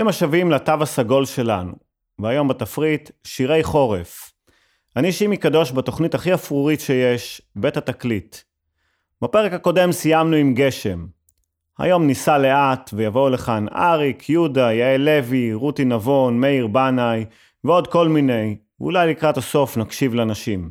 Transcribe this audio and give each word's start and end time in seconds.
ברוכים 0.00 0.08
השבים 0.08 0.50
לתו 0.50 0.72
הסגול 0.80 1.26
שלנו, 1.26 1.72
והיום 2.18 2.48
בתפריט 2.48 3.10
שירי 3.24 3.64
חורף. 3.64 4.32
אני 4.96 5.12
שימי 5.12 5.36
קדוש 5.36 5.72
בתוכנית 5.72 6.14
הכי 6.14 6.34
אפרורית 6.34 6.80
שיש, 6.80 7.42
בית 7.56 7.76
התקליט. 7.76 8.36
בפרק 9.22 9.52
הקודם 9.52 9.92
סיימנו 9.92 10.36
עם 10.36 10.54
גשם. 10.54 11.06
היום 11.78 12.06
ניסע 12.06 12.38
לאט 12.38 12.90
ויבואו 12.92 13.28
לכאן 13.28 13.66
אריק, 13.68 14.28
יהודה, 14.28 14.72
יעל 14.72 15.00
לוי, 15.00 15.54
רותי 15.54 15.84
נבון, 15.84 16.40
מאיר 16.40 16.66
בנאי 16.66 17.24
ועוד 17.64 17.86
כל 17.86 18.08
מיני, 18.08 18.56
ואולי 18.80 19.10
לקראת 19.10 19.36
הסוף 19.36 19.76
נקשיב 19.76 20.14
לנשים. 20.14 20.70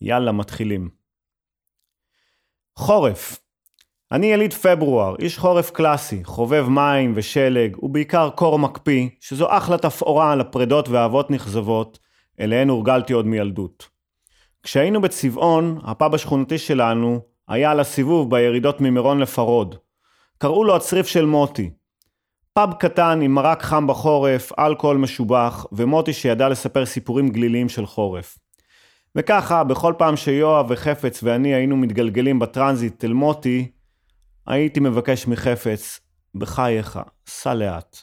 יאללה, 0.00 0.32
מתחילים. 0.32 0.88
חורף 2.76 3.45
אני 4.12 4.26
יליד 4.26 4.54
פברואר, 4.54 5.14
איש 5.18 5.38
חורף 5.38 5.70
קלאסי, 5.70 6.24
חובב 6.24 6.68
מים 6.68 7.12
ושלג, 7.16 7.82
ובעיקר 7.82 8.30
קור 8.30 8.58
מקפיא, 8.58 9.08
שזו 9.20 9.46
אחלה 9.50 9.78
תפאורה 9.78 10.32
על 10.32 10.40
הפרדות 10.40 10.88
ואהבות 10.88 11.30
נכזבות, 11.30 11.98
אליהן 12.40 12.68
הורגלתי 12.68 13.12
עוד 13.12 13.26
מילדות. 13.26 13.88
כשהיינו 14.62 15.00
בצבעון, 15.00 15.78
הפאב 15.84 16.14
השכונתי 16.14 16.58
שלנו 16.58 17.20
היה 17.48 17.70
על 17.70 17.80
הסיבוב 17.80 18.30
בירידות 18.30 18.80
ממירון 18.80 19.18
לפרוד. 19.18 19.74
קראו 20.38 20.64
לו 20.64 20.76
הצריף 20.76 21.06
של 21.06 21.24
מוטי. 21.24 21.70
פאב 22.52 22.72
קטן 22.72 23.20
עם 23.22 23.34
מרק 23.34 23.62
חם 23.62 23.86
בחורף, 23.86 24.52
אלכוהול 24.58 24.96
משובח, 24.96 25.66
ומוטי 25.72 26.12
שידע 26.12 26.48
לספר 26.48 26.86
סיפורים 26.86 27.28
גליליים 27.28 27.68
של 27.68 27.86
חורף. 27.86 28.38
וככה, 29.16 29.64
בכל 29.64 29.94
פעם 29.98 30.16
שיואב 30.16 30.66
וחפץ 30.68 31.20
ואני 31.22 31.54
היינו 31.54 31.76
מתגלגלים 31.76 32.38
בטרנזיט 32.38 33.04
אל 33.04 33.12
מוטי, 33.12 33.68
הייתי 34.46 34.80
מבקש 34.80 35.26
מחפץ, 35.26 36.00
בחייך, 36.34 36.98
סע 37.26 37.54
לאט. 37.54 37.96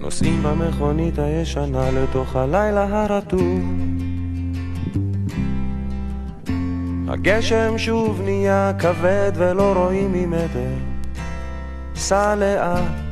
נוסעים 0.00 0.42
במכונית 0.42 1.18
הישנה 1.18 1.90
לתוך 1.90 2.36
הלילה 2.36 2.84
הרטוב. 2.90 3.62
הגשם 7.08 7.78
שוב 7.78 8.20
נהיה 8.24 8.72
כבד 8.78 9.32
ולא 9.34 9.72
רואים 9.72 10.12
ממטר. 10.12 10.74
סע 11.94 12.34
לאט 12.34 13.09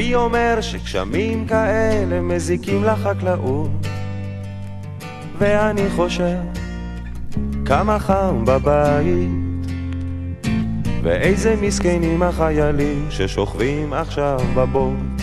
צבי 0.00 0.14
אומר 0.14 0.58
שגשמים 0.60 1.46
כאלה 1.46 2.20
מזיקים 2.20 2.84
לחקלאות. 2.84 3.70
ואני 5.38 5.90
חושב 5.90 6.36
כמה 7.64 7.98
חם 7.98 8.44
בבית. 8.44 9.30
ואיזה 11.02 11.56
מסכנים 11.62 12.22
החיילים 12.22 13.06
ששוכבים 13.10 13.92
עכשיו 13.92 14.38
בבוט 14.54 15.22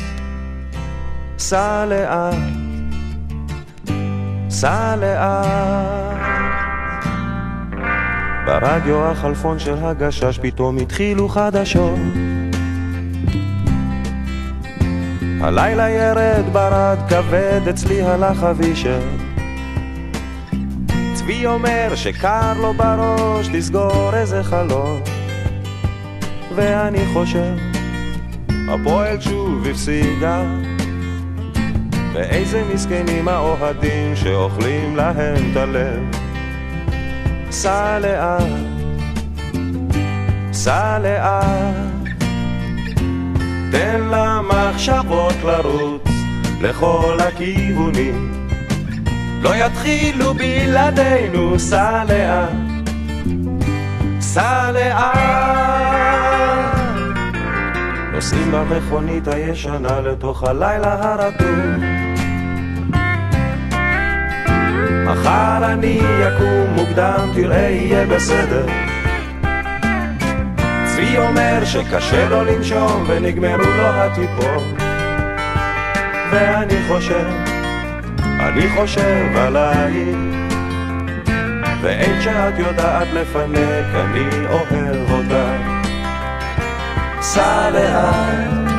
סע 1.38 1.86
לאט, 1.86 2.36
סע 4.50 4.96
לאט. 4.96 6.18
ברדיו 8.46 9.06
החלפון 9.06 9.60
של 9.60 9.76
הגשש 9.78 10.40
פתאום 10.42 10.78
התחילו 10.78 11.30
חדשות 11.30 12.27
הלילה 15.42 15.90
ירד 15.90 16.46
ברד 16.52 16.98
כבד, 17.10 17.62
אצלי 17.70 18.02
הלך 18.02 18.44
אבישר. 18.44 19.00
צבי 21.14 21.46
אומר 21.46 21.96
שקר 21.96 22.54
לו 22.62 22.74
בראש 22.74 23.50
לסגור 23.50 24.10
איזה 24.14 24.44
חלום. 24.44 25.02
ואני 26.56 27.06
חושב, 27.14 27.54
הפועל 28.70 29.22
שוב 29.22 29.68
הפסידה. 29.68 30.44
ואיזה 32.14 32.64
מסכנים 32.74 33.28
האוהדים 33.28 34.16
שאוכלים 34.16 34.96
להם 34.96 35.52
את 35.52 35.58
הלב. 35.58 36.00
סע 37.52 38.00
לאט, 38.00 38.42
סע 40.52 41.00
לאט. 41.00 41.97
תן 43.72 44.02
למחשבות 44.12 45.36
לרוץ 45.44 46.02
לכל 46.62 47.18
הכיוונים 47.20 48.48
לא 49.42 49.56
יתחילו 49.56 50.34
בלעדינו, 50.34 51.60
סע 51.60 52.04
לאט, 52.10 52.50
סע 54.20 54.72
לאט. 54.72 55.28
נוסעים 58.14 58.52
במכונית 58.52 59.28
הישנה 59.28 60.00
לתוך 60.00 60.44
הלילה 60.44 61.14
הרטוב. 61.14 61.84
מחר 65.06 65.74
אני 65.74 66.00
אקום 66.28 66.74
מוקדם, 66.76 67.32
תראה 67.36 67.70
יהיה 67.70 68.06
בסדר. 68.06 68.66
צבי 70.98 71.18
אומר 71.18 71.66
שקשה 71.66 72.30
לו 72.30 72.44
לנשום 72.44 73.06
ונגמרו 73.08 73.72
לו 73.78 73.88
הטיפות. 73.88 74.64
ואני 76.32 76.76
חושב, 76.88 77.28
אני 78.20 78.70
חושב 78.76 79.36
עלייך 79.36 80.18
ואין 81.82 82.22
שאת 82.22 82.60
יודעת 82.60 83.08
לפנק, 83.14 83.86
אני 83.96 84.48
אוהב 84.50 85.12
אותך. 85.12 85.88
סע 87.22 87.70
לאט, 87.70 88.72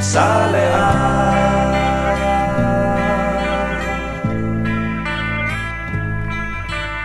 סע 0.00 0.46
לאט. 0.52 1.02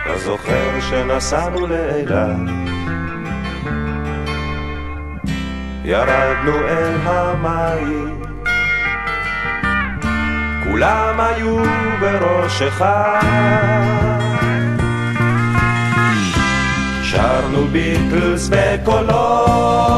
אתה 0.02 0.18
זוכר 0.18 0.80
שנסענו 0.80 1.66
לאילת 1.66 2.67
ירדנו 5.88 6.68
אל 6.68 6.94
המים. 7.04 8.22
כולם 10.64 11.20
היו 11.20 11.56
בראשך 12.00 12.84
שרנו 17.02 17.64
ביטלס 17.72 18.48
בקולות 18.52 19.88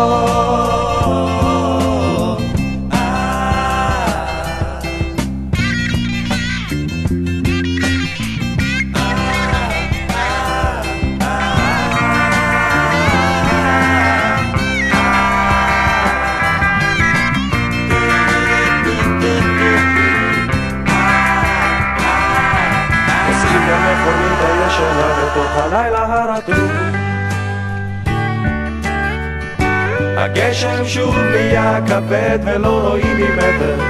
הרטוב. 26.49 26.71
הגשם 30.17 30.85
שוב 30.85 31.17
נהיה 31.19 31.79
כבד 31.87 32.39
ולא 32.45 32.89
רואים 32.89 33.17
ממטר. 33.17 33.81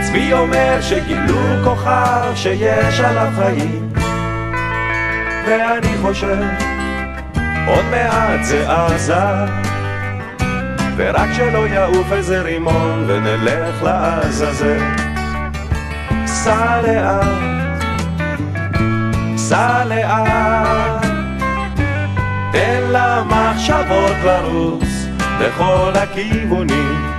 צבי 0.00 0.32
אומר 0.32 0.78
שגילו 0.80 1.38
כוכב 1.64 2.32
שיש 2.34 3.00
עליו 3.00 3.32
חיים. 3.36 3.92
ואני 5.46 5.96
חושב, 6.02 6.42
עוד 7.66 7.84
מעט 7.90 8.44
זה 8.44 8.72
עזה. 8.72 9.14
ורק 10.96 11.28
שלא 11.32 11.66
יעוף 11.66 12.12
איזה 12.12 12.42
רימון 12.42 13.04
ונלך 13.06 13.82
לעזאזל. 13.82 14.78
סע 16.26 16.82
לאט 16.82 17.55
סע 19.48 19.84
לאט, 19.84 21.06
תן 22.52 22.82
למחשבות 22.92 24.16
לרוץ 24.24 25.06
בכל 25.40 25.92
הכיוונים. 25.94 27.16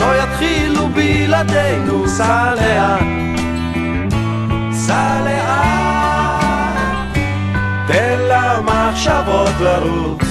לא 0.00 0.22
יתחילו 0.22 0.88
בלעדינו, 0.88 2.08
סע 2.08 2.54
לאט, 2.54 3.02
סע 4.72 5.20
לאט, 5.24 7.18
תן 7.86 8.18
למחשבות 8.28 9.60
לרוץ 9.60 10.24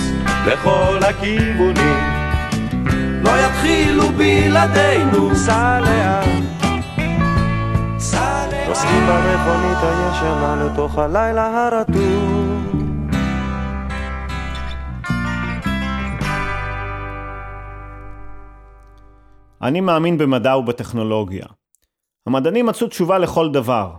בכל 0.46 1.00
הכיוונים. 1.10 2.04
לא 3.24 3.32
יתחילו 3.46 4.10
בלעדינו, 4.10 5.36
סע 5.36 5.80
לאט, 5.80 6.47
במכונית 9.08 9.78
הישנה 9.82 10.66
לתוך 10.66 10.98
הלילה 10.98 11.68
הרטוב. 11.68 12.48
אני 19.62 19.82
מאמין 19.82 20.18
במדע 20.18 20.58
ובטכנולוגיה. 20.58 21.46
המדענים 22.28 22.66
מצאו 22.66 22.88
תשובה 22.88 23.18
לכל 23.18 23.52
דבר. 23.52 23.94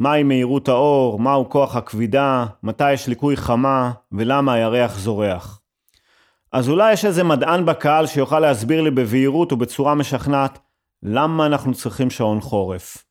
מהי 0.00 0.22
מהירות 0.22 0.68
האור, 0.68 1.18
מהו 1.18 1.50
כוח 1.50 1.76
הכבידה, 1.76 2.46
מתי 2.62 2.92
יש 2.92 3.08
ליקוי 3.08 3.36
חמה, 3.36 3.92
ולמה 4.12 4.52
הירח 4.52 4.98
זורח. 4.98 5.60
אז 6.52 6.68
אולי 6.68 6.92
יש 6.92 7.04
איזה 7.04 7.24
מדען 7.24 7.66
בקהל 7.66 8.06
שיוכל 8.06 8.40
להסביר 8.40 8.82
לי 8.82 8.90
בבהירות 8.90 9.52
ובצורה 9.52 9.94
משכנעת 9.94 10.58
למה 11.02 11.46
אנחנו 11.46 11.74
צריכים 11.74 12.10
שעון 12.10 12.40
חורף. 12.40 13.04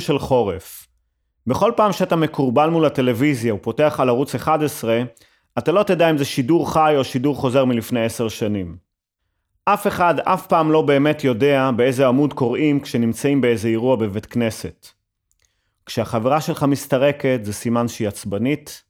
הרהורים 0.00 0.18
של 0.20 0.26
חורף. 0.26 0.86
בכל 1.46 1.72
פעם 1.76 1.92
שאתה 1.92 2.16
מקורבל 2.16 2.70
מול 2.70 2.84
הטלוויזיה 2.84 3.54
ופותח 3.54 3.96
על 3.98 4.08
ערוץ 4.08 4.34
11, 4.34 5.02
אתה 5.58 5.72
לא 5.72 5.82
תדע 5.82 6.10
אם 6.10 6.18
זה 6.18 6.24
שידור 6.24 6.72
חי 6.72 6.94
או 6.96 7.04
שידור 7.04 7.36
חוזר 7.36 7.64
מלפני 7.64 8.04
עשר 8.04 8.28
שנים. 8.28 8.76
אף 9.64 9.86
אחד 9.86 10.20
אף 10.20 10.46
פעם 10.46 10.72
לא 10.72 10.82
באמת 10.82 11.24
יודע 11.24 11.70
באיזה 11.76 12.06
עמוד 12.08 12.32
קוראים 12.32 12.80
כשנמצאים 12.80 13.40
באיזה 13.40 13.68
אירוע 13.68 13.96
בבית 13.96 14.26
כנסת. 14.26 14.88
כשהחברה 15.86 16.40
שלך 16.40 16.62
מסתרקת 16.62 17.40
זה 17.42 17.52
סימן 17.52 17.88
שהיא 17.88 18.08
עצבנית, 18.08 18.82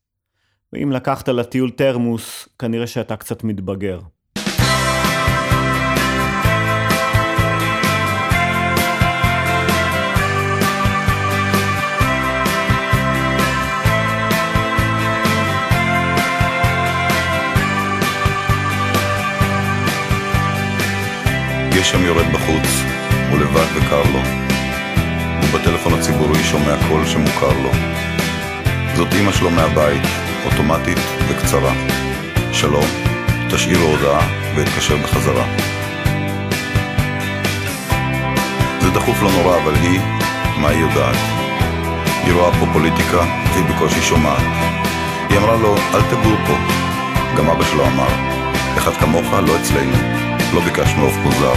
ואם 0.72 0.92
לקחת 0.92 1.28
לטיול 1.28 1.70
תרמוס, 1.70 2.48
כנראה 2.58 2.86
שאתה 2.86 3.16
קצת 3.16 3.44
מתבגר. 3.44 4.00
גשם 21.80 22.04
יורד 22.04 22.26
בחוץ, 22.32 22.68
הוא 23.30 23.38
לבד 23.38 23.66
וקר 23.74 24.02
לו. 24.12 24.20
ובטלפון 25.42 25.94
הציבורי 25.94 26.44
שומע 26.44 26.74
קול 26.88 27.06
שמוכר 27.06 27.52
לו. 27.62 27.70
זאת 28.96 29.08
אמא 29.20 29.32
שלו 29.32 29.50
מהבית, 29.50 30.02
אוטומטית 30.44 30.98
וקצרה. 31.28 31.72
שלום, 32.52 32.84
תשאיר 33.50 33.78
הודעה 33.78 34.28
ואתקשר 34.56 34.96
בחזרה. 34.96 35.44
זה 38.80 38.90
דחוף 38.90 39.22
לא 39.22 39.30
נורא, 39.30 39.56
אבל 39.62 39.74
היא, 39.74 40.00
מה 40.56 40.68
היא 40.68 40.80
יודעת? 40.80 41.16
היא 42.24 42.32
רואה 42.32 42.52
פה 42.60 42.66
פוליטיקה 42.72 43.24
והיא 43.52 43.64
בקושי 43.64 44.02
שומעת. 44.02 44.42
היא 45.30 45.38
אמרה 45.38 45.56
לו, 45.56 45.74
אל 45.94 46.02
תגור 46.10 46.36
פה. 46.46 46.54
גם 47.36 47.50
אבא 47.50 47.64
שלו 47.64 47.86
אמר, 47.86 48.08
אחד 48.78 48.92
כמוך 48.92 49.32
לא 49.32 49.56
אצלנו, 49.60 50.29
לא 50.54 50.60
ביקשנו 50.60 51.04
עוף 51.04 51.14
פוזר. 51.22 51.52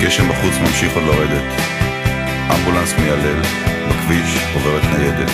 גשם 0.00 0.28
בחוץ 0.28 0.54
ממשיך 0.60 0.94
עוד 0.94 1.04
לרדת. 1.04 1.42
אמבולנס 2.50 2.94
מיילל, 2.98 3.40
בכביש 3.88 4.38
עוברת 4.54 4.82
ניידת. 4.84 5.30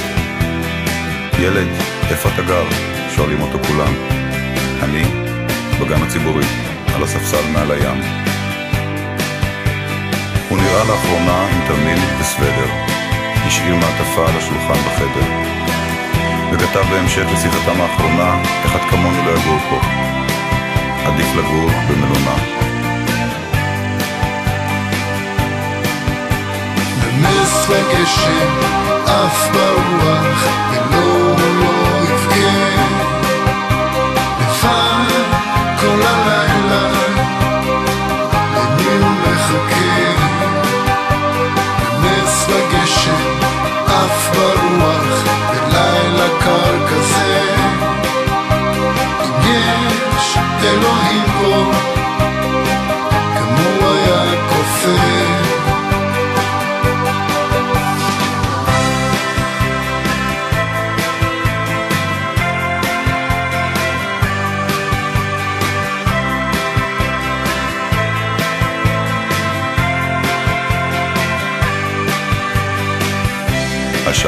ילד, 1.38 1.68
איפה 2.10 2.28
אתה 2.28 2.42
גר? 2.42 2.64
שואלים 3.16 3.40
אותו 3.40 3.58
כולם. 3.68 4.27
אני, 4.82 5.02
בגן 5.80 6.02
הציבורי, 6.02 6.44
על 6.94 7.02
הספסל 7.02 7.50
מעל 7.52 7.70
הים. 7.70 8.00
הוא 10.48 10.58
נראה 10.58 10.84
לאחרונה 10.84 11.46
עם 11.52 11.60
תרמיל 11.68 11.98
וסוודר. 12.20 12.68
השאיר 13.46 13.74
מעטפה 13.74 14.28
על 14.28 14.36
השולחן 14.36 14.80
בחדר. 14.86 15.26
וכתב 16.52 16.84
בהמשך 16.90 17.24
לשיחתם 17.32 17.80
האחרונה, 17.80 18.42
אחד 18.64 18.90
כמונו 18.90 19.24
לא 19.24 19.30
יגור 19.30 19.58
פה. 19.70 19.80
עדיף 21.06 21.34
לגור 21.36 21.70
במלונה. 21.88 22.36
נס 27.20 27.66
וגשם 27.68 28.48
עף 29.06 29.48
ברוח 29.52 30.44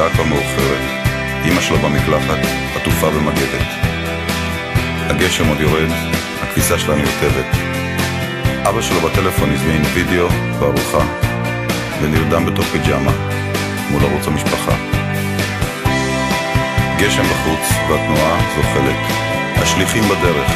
השעה 0.01 0.13
כבר 0.13 0.23
מאוחרת. 0.23 1.07
אמא 1.45 1.61
שלו 1.61 1.77
במקלחת, 1.77 2.37
עטופה 2.75 3.09
במגבת. 3.09 3.67
הגשם 5.09 5.47
עוד 5.47 5.59
יורד, 5.59 5.89
הכביסה 6.41 6.79
שלה 6.79 6.95
נרטבת. 6.95 7.45
אבא 8.69 8.81
שלו 8.81 9.01
בטלפון 9.01 9.49
הזמין 9.51 9.81
וידאו 9.93 10.27
וארוחה, 10.59 11.05
ונרדם 12.01 12.45
בתוך 12.45 12.65
פיג'מה, 12.65 13.11
מול 13.89 14.03
ערוץ 14.03 14.27
המשפחה. 14.27 14.75
גשם 16.99 17.23
בחוץ, 17.23 17.69
והתנועה 17.89 18.39
זוחלת. 18.55 18.95
השליחים 19.55 20.03
בדרך, 20.03 20.51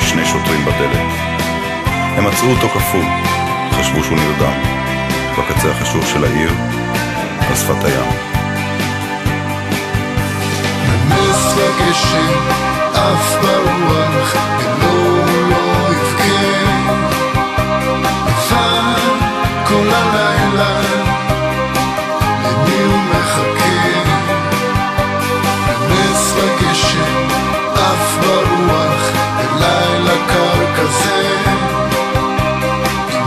שני 0.00 0.26
שוטרים 0.26 0.64
בדלת. 0.64 1.12
הם 2.16 2.24
מצאו 2.26 2.48
אותו 2.50 2.68
קפוא, 2.68 3.04
חשבו 3.72 4.04
שהוא 4.04 4.18
נרדם. 4.18 4.52
בקצה 5.38 5.70
החשוך 5.70 6.06
של 6.06 6.24
העיר, 6.24 6.50
על 7.48 7.56
שפת 7.56 7.84
הים. 7.84 8.31
נס 11.62 11.68
וגשם 11.68 12.38
עף 12.94 13.36
ברוח 13.42 14.34
ולא 14.58 15.26
לא 15.50 15.92
יבכה 15.92 16.24
לבד 18.36 19.08
כל 19.64 19.88
הלילה 19.92 20.80
למי 22.44 22.82
הוא 22.84 22.98
מחכה? 23.10 24.02
נס 25.88 26.34
וגשם 26.36 27.28
עף 27.74 28.18
ברוח 28.20 29.10
בלילה 29.36 30.16
קר 30.26 30.74
כזה. 30.76 31.36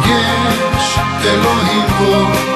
אם 0.06 0.42
יש 0.78 1.00
אלוהים 1.26 1.86
פה 1.98 2.55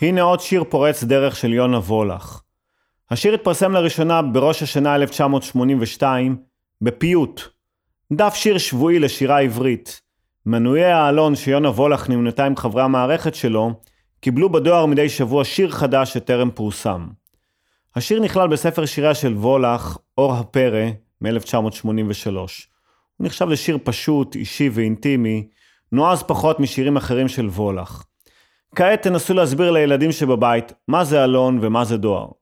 הנה 0.00 0.22
עוד 0.22 0.40
שיר 0.40 0.64
פורץ 0.68 1.04
דרך 1.04 1.36
של 1.36 1.52
יונה 1.52 1.78
וולך. 1.78 2.40
השיר 3.10 3.34
התפרסם 3.34 3.72
לראשונה 3.72 4.22
בראש 4.22 4.62
השנה 4.62 4.94
1982 4.94 6.36
בפיוט, 6.80 7.40
דף 8.12 8.34
שיר 8.34 8.58
שבועי 8.58 8.98
לשירה 8.98 9.40
עברית. 9.40 10.00
מנויי 10.46 10.92
העלון 10.92 11.36
שיונה 11.36 11.68
וולך 11.68 12.08
נמנתה 12.08 12.46
עם 12.46 12.56
חברי 12.56 12.82
המערכת 12.82 13.34
שלו, 13.34 13.72
קיבלו 14.20 14.52
בדואר 14.52 14.86
מדי 14.86 15.08
שבוע 15.08 15.44
שיר 15.44 15.70
חדש 15.70 16.12
שטרם 16.12 16.50
פורסם. 16.50 17.08
השיר 17.96 18.20
נכלל 18.20 18.48
בספר 18.48 18.86
שיריה 18.86 19.14
של 19.14 19.32
וולך, 19.32 19.96
אור 20.18 20.32
הפרא, 20.32 20.86
מ-1983. 21.20 22.34
הוא 22.36 22.46
נחשב 23.20 23.48
לשיר 23.48 23.78
פשוט, 23.84 24.36
אישי 24.36 24.70
ואינטימי, 24.72 25.48
נועז 25.92 26.22
פחות 26.22 26.60
משירים 26.60 26.96
אחרים 26.96 27.28
של 27.28 27.46
וולך. 27.46 28.04
כעת 28.74 29.02
תנסו 29.02 29.34
להסביר 29.34 29.70
לילדים 29.70 30.12
שבבית 30.12 30.72
מה 30.88 31.04
זה 31.04 31.24
אלון 31.24 31.58
ומה 31.62 31.84
זה 31.84 31.96
דואר. 31.96 32.39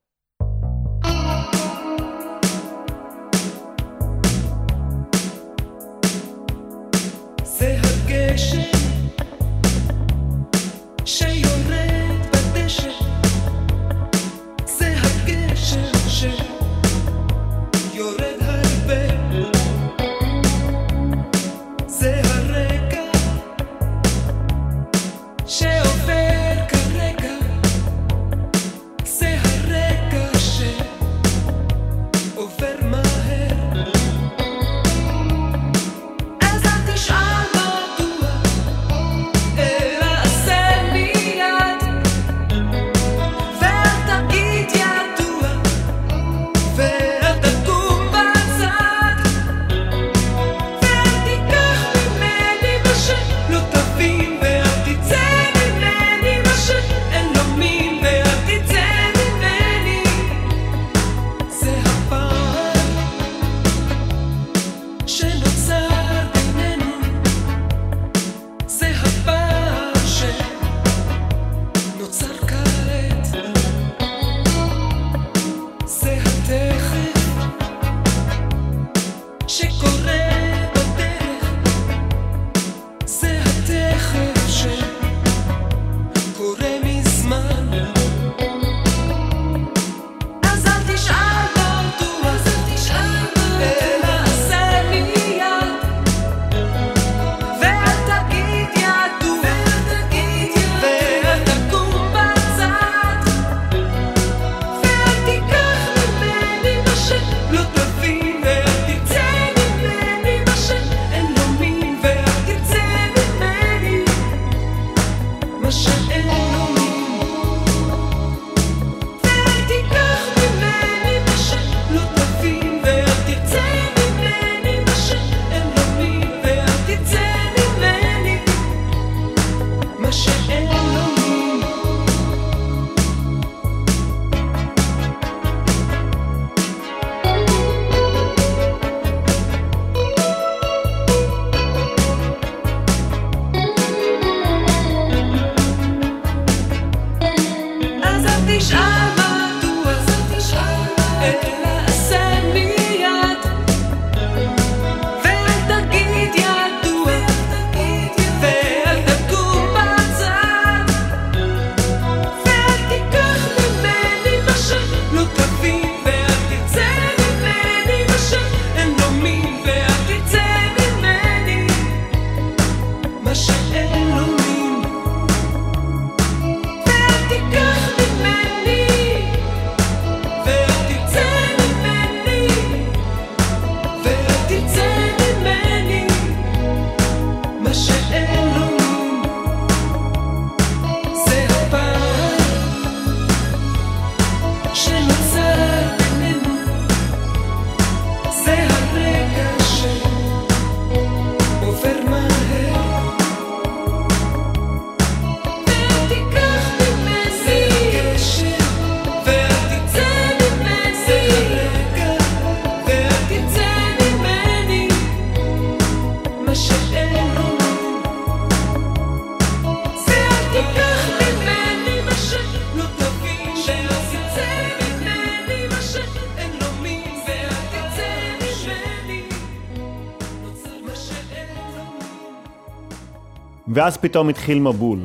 ואז 233.79 233.97
פתאום 233.97 234.29
התחיל 234.29 234.59
מבול. 234.59 234.99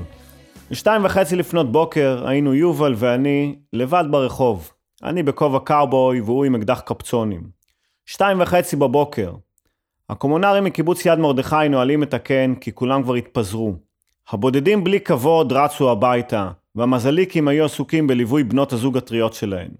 בשתיים 0.71 1.05
וחצי 1.05 1.35
לפנות 1.35 1.71
בוקר 1.71 2.27
היינו 2.27 2.53
יובל 2.53 2.93
ואני 2.97 3.55
לבד 3.73 4.03
ברחוב. 4.11 4.71
אני 5.03 5.23
בכובע 5.23 5.59
קאובוי 5.59 6.21
והוא 6.21 6.45
עם 6.45 6.55
אקדח 6.55 6.79
קפצונים. 6.79 7.43
שתיים 8.05 8.41
וחצי 8.41 8.75
בבוקר. 8.75 9.33
הקומונרים 10.09 10.63
מקיבוץ 10.63 11.05
יד 11.05 11.19
מרדכי 11.19 11.69
נועלים 11.69 12.03
את 12.03 12.13
הקן 12.13 12.53
כי 12.55 12.71
כולם 12.71 13.03
כבר 13.03 13.15
התפזרו. 13.15 13.75
הבודדים 14.29 14.83
בלי 14.83 14.99
כבוד 14.99 15.53
רצו 15.53 15.91
הביתה, 15.91 16.49
והמזליקים 16.75 17.47
היו 17.47 17.65
עסוקים 17.65 18.07
בליווי 18.07 18.43
בנות 18.43 18.73
הזוג 18.73 18.97
הטריות 18.97 19.33
שלהן. 19.33 19.71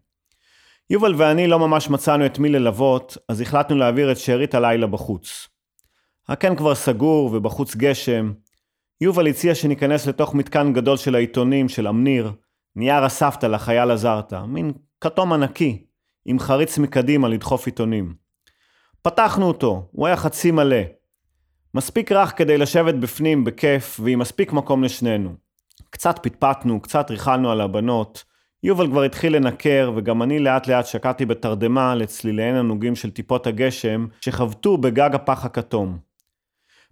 יובל 0.90 1.14
ואני 1.18 1.48
לא 1.48 1.60
ממש 1.60 1.90
מצאנו 1.90 2.26
את 2.26 2.40
מי 2.40 2.50
ללוות, 2.50 3.18
אז 3.30 3.42
החלטנו 3.42 3.76
להעביר 3.76 4.12
את 4.12 4.18
שארית 4.18 4.56
הלילה 4.56 4.88
בחוץ. 4.88 5.48
הקן 6.28 6.56
כבר 6.56 6.76
סגור 6.76 7.30
ובחוץ 7.34 7.76
גשם. 7.76 8.32
יובל 9.04 9.28
הציע 9.28 9.56
שניכנס 9.56 10.08
לתוך 10.08 10.36
מתקן 10.36 10.74
גדול 10.74 10.98
של 10.98 11.16
העיתונים 11.16 11.70
של 11.70 11.88
אמניר, 11.88 12.32
נייר 12.76 13.06
אספת 13.06 13.44
לחייל 13.44 13.92
עזרת, 13.92 14.34
מין 14.34 14.72
כתום 15.02 15.34
ענקי, 15.34 15.86
עם 16.26 16.40
חריץ 16.40 16.78
מקדימה 16.78 17.30
לדחוף 17.30 17.66
עיתונים. 17.66 18.14
פתחנו 19.02 19.48
אותו, 19.48 19.88
הוא 19.92 20.08
היה 20.08 20.18
חצי 20.18 20.52
מלא. 20.52 20.82
מספיק 21.74 22.12
רך 22.12 22.38
כדי 22.38 22.58
לשבת 22.58 22.96
בפנים 22.96 23.44
בכיף, 23.44 24.00
ועם 24.04 24.20
מספיק 24.20 24.54
מקום 24.54 24.84
לשנינו. 24.84 25.36
קצת 25.90 26.20
פטפטנו, 26.24 26.82
קצת 26.82 27.12
ריחלנו 27.12 27.52
על 27.52 27.62
הבנות. 27.62 28.24
יובל 28.64 28.88
כבר 28.88 29.04
התחיל 29.04 29.36
לנקר, 29.36 29.92
וגם 29.96 30.24
אני 30.24 30.40
לאט 30.40 30.68
לאט 30.68 30.86
שקעתי 30.86 31.26
בתרדמה 31.26 31.96
לצליליהן 31.96 32.56
הנוגים 32.56 32.96
של 32.96 33.12
טיפות 33.12 33.48
הגשם, 33.48 34.08
שחבטו 34.22 34.78
בגג 34.78 35.16
הפח 35.16 35.46
הכתום. 35.46 35.98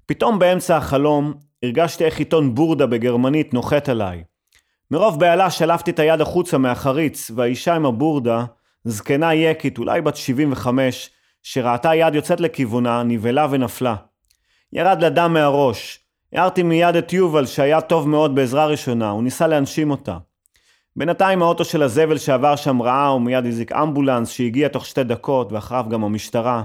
פתאום 0.05 0.39
באמצע 0.39 0.77
החלום, 0.77 1.33
הרגשתי 1.63 2.05
איך 2.05 2.19
עיתון 2.19 2.55
בורדה 2.55 2.85
בגרמנית 2.85 3.53
נוחת 3.53 3.89
עליי. 3.89 4.23
מרוב 4.91 5.19
בהלה 5.19 5.49
שלפתי 5.49 5.91
את 5.91 5.99
היד 5.99 6.21
החוצה 6.21 6.57
מהחריץ, 6.57 7.31
והאישה 7.35 7.75
עם 7.75 7.85
הבורדה, 7.85 8.45
זקנה 8.83 9.33
יקית, 9.33 9.77
אולי 9.77 10.01
בת 10.01 10.15
75, 10.15 11.09
שראתה 11.43 11.95
יד 11.95 12.15
יוצאת 12.15 12.39
לכיוונה, 12.39 13.03
נבהלה 13.03 13.47
ונפלה. 13.51 13.95
ירד 14.73 15.01
לה 15.01 15.09
דם 15.09 15.33
מהראש. 15.33 15.99
הערתי 16.33 16.63
מיד 16.63 16.95
את 16.95 17.13
יובל, 17.13 17.45
שהיה 17.45 17.81
טוב 17.81 18.09
מאוד 18.09 18.35
בעזרה 18.35 18.65
ראשונה, 18.65 19.09
הוא 19.09 19.23
ניסה 19.23 19.47
להנשים 19.47 19.91
אותה. 19.91 20.17
בינתיים 20.95 21.41
האוטו 21.41 21.65
של 21.65 21.83
הזבל 21.83 22.17
שעבר 22.17 22.55
שם 22.55 22.81
ראה, 22.81 23.13
ומיד 23.15 23.45
הזיק 23.45 23.71
אמבולנס 23.71 24.29
שהגיע 24.29 24.67
תוך 24.67 24.85
שתי 24.85 25.03
דקות, 25.03 25.51
ואחריו 25.51 25.85
גם 25.89 26.03
המשטרה. 26.03 26.63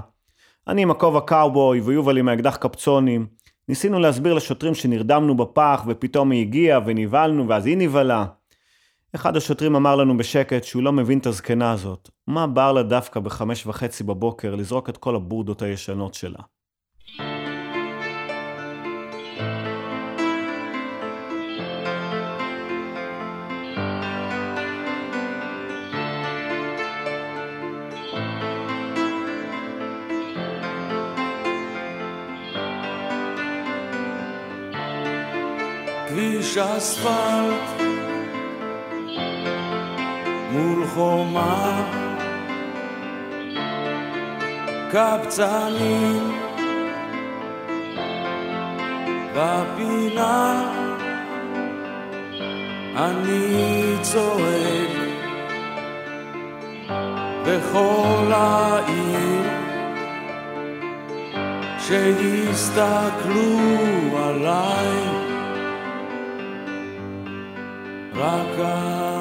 אני 0.67 0.81
עם 0.81 0.91
הכובע 0.91 1.19
קאובוי, 1.21 1.79
ויובל 1.79 2.17
עם 2.17 2.27
האקדח 2.27 2.55
קפצונים. 2.55 3.36
ניסינו 3.69 3.99
להסביר 3.99 4.33
לשוטרים 4.33 4.75
שנרדמנו 4.75 5.37
בפח, 5.37 5.83
ופתאום 5.87 6.31
היא 6.31 6.41
הגיעה, 6.41 6.79
ונבהלנו, 6.85 7.47
ואז 7.47 7.65
היא 7.65 7.77
נבהלה. 7.77 8.25
אחד 9.15 9.37
השוטרים 9.37 9.75
אמר 9.75 9.95
לנו 9.95 10.17
בשקט 10.17 10.63
שהוא 10.63 10.83
לא 10.83 10.91
מבין 10.91 11.19
את 11.19 11.25
הזקנה 11.25 11.71
הזאת. 11.71 12.09
מה 12.27 12.47
בער 12.47 12.73
לה 12.73 12.83
דווקא 12.83 13.19
בחמש 13.19 13.67
וחצי 13.67 14.03
בבוקר 14.03 14.55
לזרוק 14.55 14.89
את 14.89 14.97
כל 14.97 15.15
הבורדות 15.15 15.61
הישנות 15.61 16.13
שלה? 16.13 16.39
כביש 36.17 36.57
אספלט. 36.57 37.81
מול 40.51 40.87
חומה. 40.87 41.83
קבצנים. 44.91 46.31
בפינה. 49.35 50.71
אני 52.95 53.95
צועק. 54.01 54.97
בכל 57.45 58.31
העיר. 58.33 59.43
שיסתכלו 61.79 63.57
עליי 64.17 65.26
רק 68.17 68.59
עליי. 68.59 69.16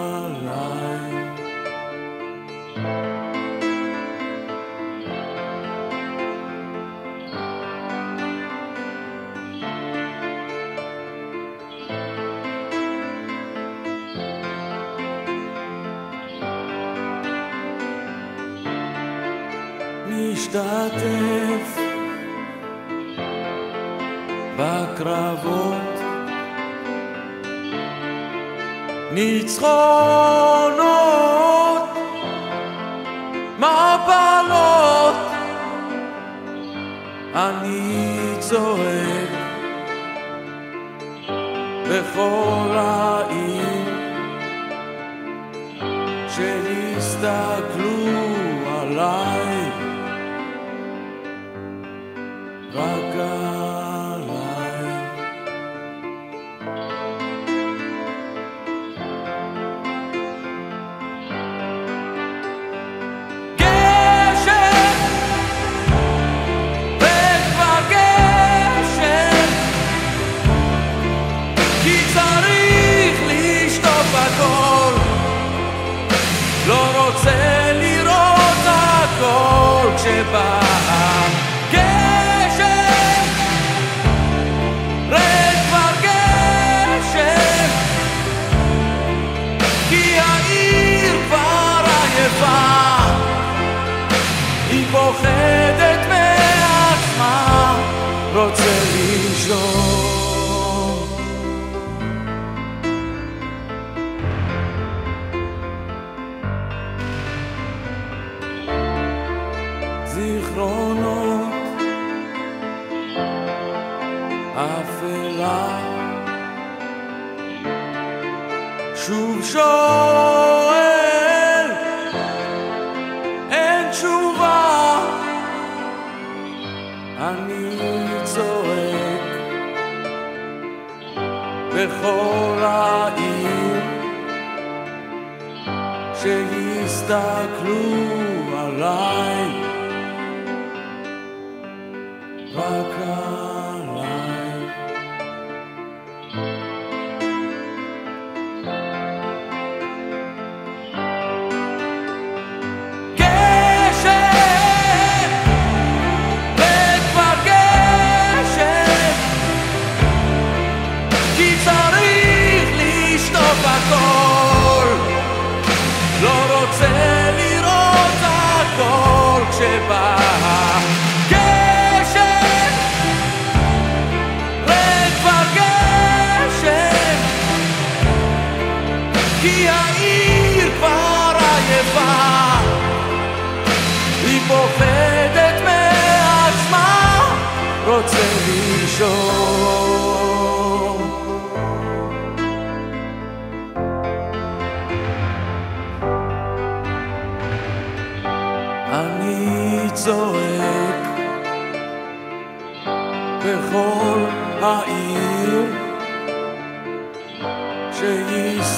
שיסתכלו 137.06 137.46
עליי 137.62 138.05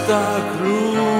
שיסתכלו 0.09 0.90
עליי 0.90 1.18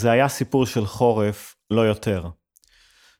זה 0.00 0.10
היה 0.10 0.28
סיפור 0.28 0.66
של 0.66 0.86
חורף, 0.86 1.56
לא 1.70 1.80
יותר. 1.80 2.24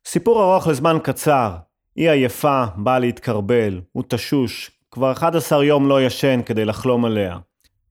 סיפור 0.04 0.42
ארוך 0.42 0.66
לזמן 0.66 0.96
קצר, 1.02 1.56
היא 1.96 2.10
עייפה, 2.10 2.64
באה 2.76 2.98
להתקרבל, 2.98 3.80
הוא 3.92 4.04
תשוש, 4.08 4.70
כבר 4.90 5.12
11 5.12 5.64
יום 5.64 5.88
לא 5.88 6.02
ישן 6.02 6.40
כדי 6.46 6.64
לחלום 6.64 7.04
עליה. 7.04 7.38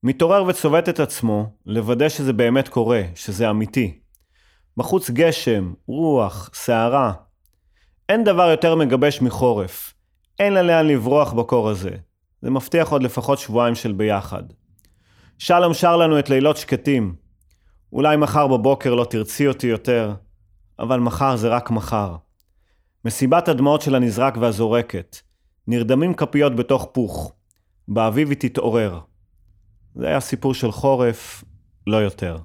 מתעורר 0.02 0.44
וצובט 0.44 0.88
את 0.88 1.00
עצמו, 1.00 1.46
לוודא 1.66 2.08
שזה 2.08 2.32
באמת 2.32 2.68
קורה, 2.68 3.02
שזה 3.14 3.50
אמיתי. 3.50 3.98
בחוץ 4.76 5.10
גשם, 5.10 5.72
רוח, 5.86 6.50
סערה. 6.54 7.12
אין 8.08 8.24
דבר 8.24 8.50
יותר 8.50 8.74
מגבש 8.74 9.22
מחורף. 9.22 9.94
אין 10.38 10.52
לה 10.52 10.62
לאן 10.62 10.86
לברוח 10.86 11.32
בקור 11.32 11.68
הזה. 11.68 11.90
זה 12.42 12.50
מבטיח 12.50 12.88
עוד 12.88 13.02
לפחות 13.02 13.38
שבועיים 13.38 13.74
של 13.74 13.92
ביחד. 13.92 14.42
שלום 15.38 15.74
שר 15.74 15.96
לנו 15.96 16.18
את 16.18 16.30
לילות 16.30 16.56
שקטים. 16.56 17.29
אולי 17.92 18.16
מחר 18.16 18.46
בבוקר 18.46 18.94
לא 18.94 19.04
תרצי 19.04 19.48
אותי 19.48 19.66
יותר, 19.66 20.14
אבל 20.78 21.00
מחר 21.00 21.36
זה 21.36 21.48
רק 21.48 21.70
מחר. 21.70 22.16
מסיבת 23.04 23.48
הדמעות 23.48 23.82
של 23.82 23.94
הנזרק 23.94 24.36
והזורקת. 24.36 25.16
נרדמים 25.66 26.14
כפיות 26.14 26.56
בתוך 26.56 26.88
פוך. 26.92 27.32
באביב 27.88 28.28
היא 28.28 28.36
תתעורר. 28.40 29.00
זה 29.94 30.06
היה 30.06 30.20
סיפור 30.20 30.54
של 30.54 30.72
חורף, 30.72 31.44
לא 31.86 31.96
יותר. 31.96 32.38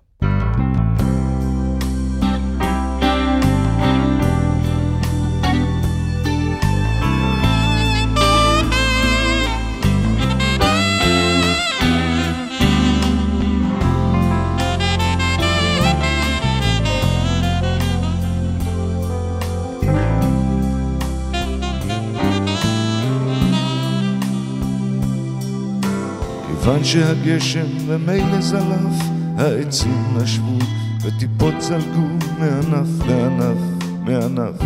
כיוון 26.65 26.84
שהגשם 26.84 27.65
ממילא 27.88 28.41
זלף, 28.41 29.06
העצים 29.38 30.17
נשבו 30.17 30.58
וטיפות 31.01 31.54
זלגו 31.60 32.08
מענף 32.39 33.08
לענף, 33.08 33.58
מענף 34.01 34.62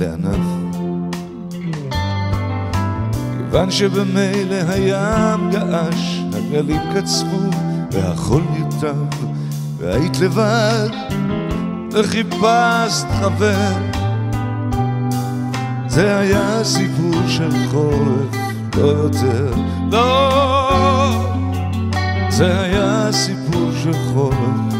לענף. 0.00 0.46
כיוון 3.36 3.70
שבמילא 3.70 4.54
הים 4.68 5.50
געש, 5.50 6.20
הגלים 6.32 6.80
קצבו 6.94 7.50
והחול 7.92 8.42
נרטב, 8.52 9.26
והיית 9.78 10.20
לבד 10.20 10.90
וחיפשת 11.92 13.06
חבר. 13.20 13.72
זה 15.88 16.18
היה 16.18 16.64
סיפור 16.64 17.28
של 17.28 17.50
חורף, 17.70 18.47
לא 18.76 18.86
יותר, 18.86 19.52
לא. 19.92 21.24
זה 22.28 22.60
היה 22.60 23.12
סיפור 23.12 23.70
של 23.82 23.92
חורף, 23.92 24.74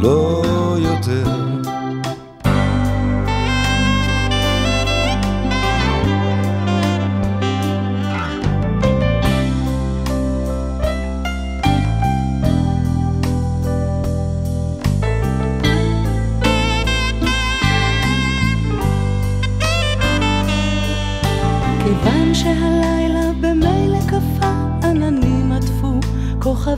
לא 0.00 0.76
יותר. 0.78 1.59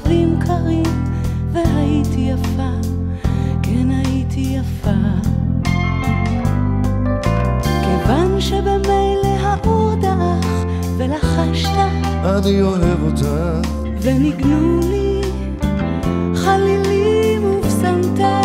כוכבים 0.02 0.38
קרים, 0.40 1.06
והייתי 1.52 2.20
יפה, 2.20 2.70
כן 3.62 3.90
הייתי 3.90 4.40
יפה. 4.58 4.90
כיוון 7.82 8.40
שבמילא 8.40 9.36
האור 9.40 9.94
דעך, 10.00 10.46
ולחשת, 10.96 11.68
אני 12.24 12.62
אוהב 12.62 13.02
אותך, 13.02 13.68
וניגנו 14.02 14.80
לי 14.80 15.20
חלילים 16.34 17.44
ופסנתר. 17.44 18.40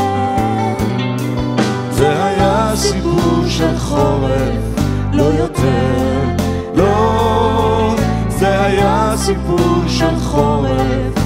זה 1.91 2.25
היה 2.25 2.71
סיפור 2.75 3.47
של 3.47 3.77
חורף, 3.77 4.81
לא 5.13 5.23
יותר, 5.23 6.35
לא. 6.75 7.95
זה 8.29 8.63
היה 8.63 9.13
סיפור 9.17 9.87
של 9.87 10.19
חורף, 10.19 11.16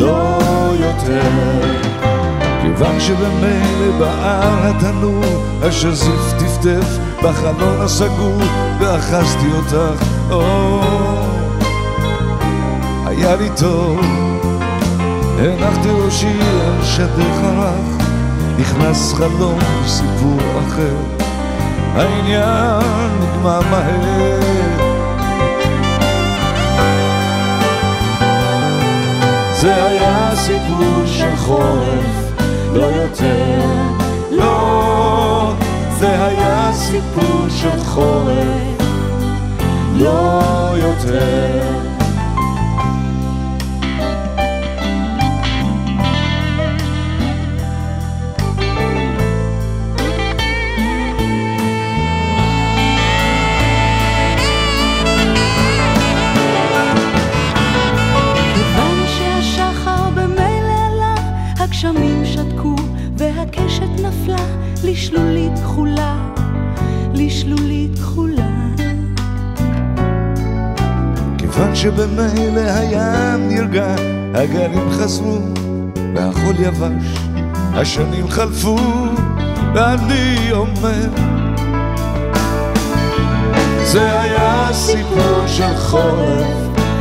לא 0.00 0.38
יותר. 0.80 1.30
כיוון 2.62 3.00
שבמילא 3.00 3.98
בער 3.98 4.66
התנור, 4.66 5.24
השזיף 5.62 6.32
טפטף 6.38 6.98
בחלון 7.22 7.80
הסגור, 7.80 8.42
ואחזתי 8.80 9.46
אותך, 9.56 10.04
או, 10.30 10.80
היה 13.06 13.36
לי 13.36 13.48
טוב. 13.56 14.00
הנחתי 15.38 15.88
ראשי 15.90 16.38
על 16.40 16.84
שדך 16.84 17.38
הרך, 17.42 18.06
נכנס 18.58 19.14
חלום 19.14 19.58
סיפור 19.86 20.40
אחר, 20.66 20.96
העניין 21.94 23.10
נגמר 23.20 23.60
מהר. 23.70 24.49
זה 29.60 29.84
היה 29.86 30.30
סיפור 30.34 31.06
של 31.06 31.36
חורף, 31.36 32.32
לא 32.72 32.82
יותר, 32.82 33.60
לא. 34.30 35.52
זה 35.98 36.24
היה 36.24 36.70
סיפור 36.72 37.48
של 37.48 37.84
חורף, 37.84 38.82
לא 39.96 40.40
יותר. 40.76 41.89
נפלה 64.10 64.46
לשלולית 64.84 65.58
כחולה, 65.58 66.16
לשלולית 67.14 67.98
כחולה. 67.98 68.50
כיוון 71.38 71.74
שבמילא 71.74 72.60
הים 72.60 73.48
נרגע, 73.48 73.94
הגלים 74.34 74.90
חזרו, 74.90 75.38
והחול 76.14 76.54
יבש, 76.58 77.18
השנים 77.54 78.28
חלפו, 78.28 78.76
ואני 79.74 80.52
אומר, 80.52 81.08
זה 83.84 84.20
היה 84.20 84.68
סיפור 84.72 85.46
של 85.46 85.76
חורף, 85.76 86.46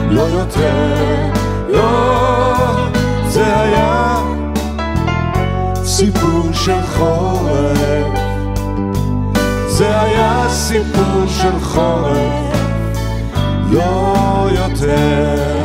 לא 0.10 0.22
יותר, 0.22 0.74
לא, 1.69 2.88
זה 3.28 3.60
היה 3.62 4.18
סיפור 5.99 6.53
של 6.53 6.81
חורף, 6.81 8.19
זה 9.67 10.01
היה 10.01 10.45
סיפור 10.49 11.27
של 11.27 11.59
חורף, 11.59 12.55
לא 13.71 14.49
יותר. 14.51 15.59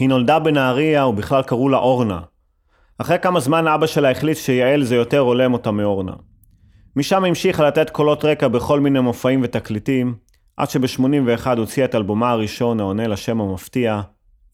היא 0.00 0.08
נולדה 0.08 0.38
בנהריה 0.38 1.06
ובכלל 1.06 1.42
קראו 1.42 1.68
לה 1.68 1.78
אורנה. 1.78 2.20
אחרי 2.98 3.18
כמה 3.18 3.40
זמן 3.40 3.66
אבא 3.66 3.86
שלה 3.86 4.10
החליט 4.10 4.36
שיעל 4.36 4.82
זה 4.82 4.96
יותר 4.96 5.18
הולם 5.18 5.52
אותה 5.52 5.70
מאורנה. 5.70 6.12
משם 6.96 7.24
המשיכה 7.24 7.66
לתת 7.66 7.90
קולות 7.90 8.24
רקע 8.24 8.48
בכל 8.48 8.80
מיני 8.80 9.00
מופעים 9.00 9.40
ותקליטים, 9.42 10.14
עד 10.56 10.70
שב-81 10.70 11.46
הוציאה 11.58 11.84
את 11.86 11.94
אלבומה 11.94 12.30
הראשון 12.30 12.80
העונה 12.80 13.08
לשם 13.08 13.40
המפתיע, 13.40 14.00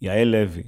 יעל 0.03 0.29
לוי. 0.29 0.63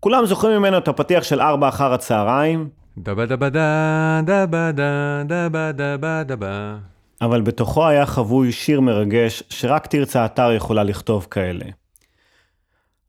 כולם 0.00 0.26
זוכרים 0.26 0.58
ממנו 0.58 0.78
את 0.78 0.88
הפתיח 0.88 1.22
של 1.22 1.40
ארבע 1.40 1.68
אחר 1.68 1.92
הצהריים, 1.92 2.68
דבה 2.98 3.26
דבה 3.26 3.48
דה, 3.48 4.20
דבה 4.24 4.72
דה, 4.72 5.22
דבה 5.24 5.72
דבה 5.72 6.22
דבה. 6.22 6.76
אבל 7.20 7.40
בתוכו 7.40 7.86
היה 7.86 8.06
חבוי 8.06 8.52
שיר 8.52 8.80
מרגש 8.80 9.42
שרק 9.48 9.86
תרצה 9.86 10.24
אתר 10.24 10.52
יכולה 10.52 10.82
לכתוב 10.82 11.26
כאלה. 11.30 11.64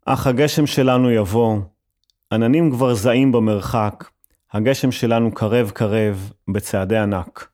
אך 0.06 0.28
הגשם 0.28 0.66
שלנו 0.66 1.12
יבוא, 1.12 1.58
עננים 2.32 2.72
כבר 2.72 2.94
זעים 2.94 3.32
במרחק, 3.32 4.10
הגשם 4.54 4.92
שלנו 4.92 5.32
קרב 5.32 5.70
קרב 5.70 6.32
בצעדי 6.48 6.98
ענק. 6.98 7.53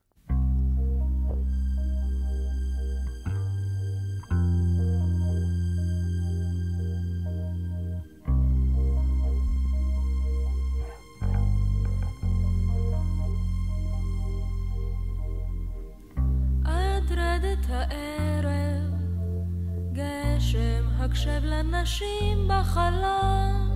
הקשב 21.80 22.06
לנשים 22.06 22.48
בחלום, 22.48 23.70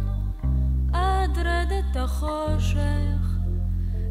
עד 0.94 1.38
רדת 1.38 1.96
החושך, 1.96 3.38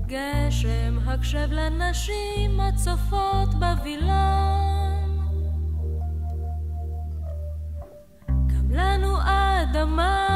גשם 0.07 0.98
הקשב 1.07 1.48
לנשים 1.50 2.61
הצופות 2.61 3.55
בווילון. 3.55 5.02
גם 8.28 8.70
לנו 8.70 9.16
אדמה 9.22 10.28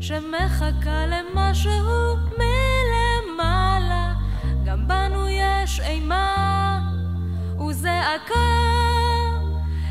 שמחכה 0.00 1.06
למשהו 1.06 2.16
מלמעלה, 2.38 4.14
גם 4.64 4.88
בנו 4.88 5.28
יש 5.28 5.80
אימה 5.80 6.80
וזעקה 7.68 8.66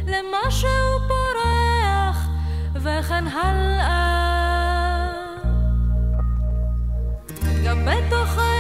למשהו 0.07 0.99
פורח 1.07 1.84
וכן 2.85 3.27
הלאה. 3.27 4.15
גם 7.65 7.85
בתוכנו 7.85 8.54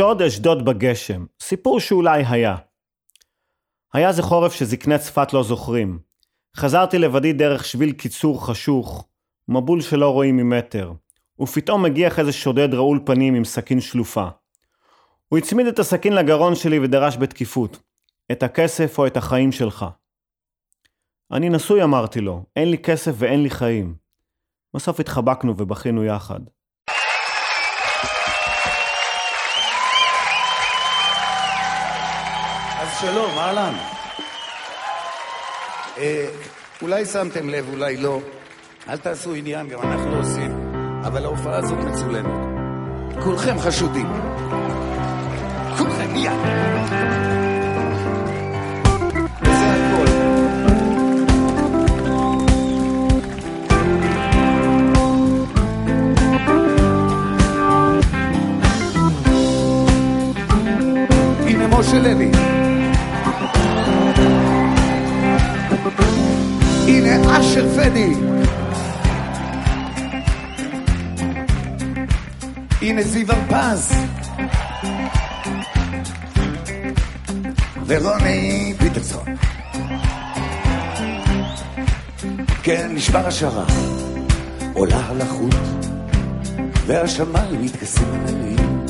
שוד 0.00 0.22
אשדוד 0.22 0.64
בגשם, 0.64 1.24
סיפור 1.40 1.80
שאולי 1.80 2.24
היה. 2.26 2.56
היה 3.92 4.12
זה 4.12 4.22
חורף 4.22 4.52
שזקני 4.52 4.98
צפת 4.98 5.32
לא 5.32 5.42
זוכרים. 5.42 5.98
חזרתי 6.56 6.98
לבדי 6.98 7.32
דרך 7.32 7.64
שביל 7.64 7.92
קיצור 7.92 8.46
חשוך, 8.46 9.08
מבול 9.48 9.80
שלא 9.80 10.12
רואים 10.12 10.36
ממטר, 10.36 10.92
ופתאום 11.40 11.82
מגיח 11.82 12.18
איזה 12.18 12.32
שודד 12.32 12.74
רעול 12.74 13.00
פנים 13.06 13.34
עם 13.34 13.44
סכין 13.44 13.80
שלופה. 13.80 14.28
הוא 15.28 15.38
הצמיד 15.38 15.66
את 15.66 15.78
הסכין 15.78 16.12
לגרון 16.12 16.54
שלי 16.54 16.78
ודרש 16.78 17.16
בתקיפות, 17.16 17.82
את 18.32 18.42
הכסף 18.42 18.98
או 18.98 19.06
את 19.06 19.16
החיים 19.16 19.52
שלך. 19.52 19.86
אני 21.32 21.48
נשוי 21.48 21.82
אמרתי 21.82 22.20
לו, 22.20 22.44
אין 22.56 22.70
לי 22.70 22.78
כסף 22.78 23.12
ואין 23.14 23.42
לי 23.42 23.50
חיים. 23.50 23.94
בסוף 24.74 25.00
התחבקנו 25.00 25.54
ובכינו 25.58 26.04
יחד. 26.04 26.40
שלום, 33.00 33.38
אהלן. 33.38 33.74
אה, 35.98 36.26
אולי 36.82 37.04
שמתם 37.04 37.48
לב, 37.48 37.68
אולי 37.72 37.96
לא. 37.96 38.20
אל 38.88 38.96
תעשו 38.96 39.34
עניין, 39.34 39.68
גם 39.68 39.78
אנחנו 39.82 40.16
עושים. 40.16 40.72
אבל 41.04 41.24
ההופעה 41.24 41.56
הזאת 41.56 41.78
מצולמת. 41.78 42.40
כולכם 43.22 43.58
חשודים. 43.58 44.06
כולכם, 45.78 46.12
מיד. 46.12 46.32
וזה 49.42 49.72
הכל. 49.72 50.06
משה 61.78 61.98
לוי. 61.98 62.59
הנה 66.90 67.40
אשר 67.40 67.68
פדי. 67.76 68.12
הנה 72.82 73.02
זיו 73.02 73.26
הרפז. 73.32 73.92
ורוני 77.86 78.74
פיטרסון. 78.78 79.24
כן, 82.62 82.90
נשבר 82.94 83.26
השערה, 83.26 83.64
עולה 84.74 85.00
הלחות, 85.06 85.54
והשמיים 86.86 87.62
מתכסים 87.62 88.24
עליהם. 88.28 88.84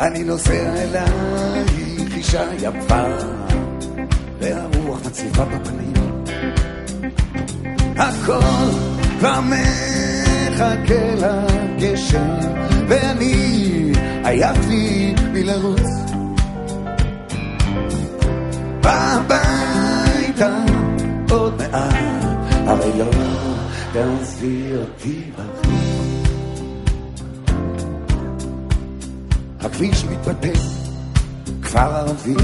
אני 0.00 0.24
נוסע 0.24 0.74
אלייך, 0.76 2.16
אישה 2.16 2.44
יפה, 2.54 3.02
והרוח 4.40 5.00
מצליחה 5.06 5.44
בפנים. 5.44 6.05
הכל 7.96 8.70
כבר 9.18 9.40
מחכה 9.40 10.94
לגשם, 11.16 12.34
ואני 12.88 13.92
עייף 14.24 14.66
לי 14.68 15.14
מלרוץ. 15.32 15.80
הביתה 18.84 20.56
עוד 21.30 21.62
מעט, 21.62 22.24
הרי 22.50 22.98
לא 22.98 23.10
תעזבי 23.92 24.62
אותי 24.76 25.22
בחוץ. 25.34 25.66
הכביש 29.60 30.04
מתפתח, 30.04 30.60
כפר 31.62 31.96
ערבי, 31.96 32.34